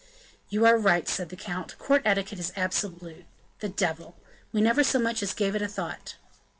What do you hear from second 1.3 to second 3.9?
count, "court etiquette is absolute. The